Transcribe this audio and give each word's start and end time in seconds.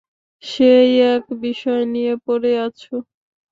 সেই 0.43 0.91
এক 1.13 1.23
বিষয় 1.41 1.83
নিয়ে 1.93 2.13
পড়ে 2.25 2.51
আছো! 2.65 2.95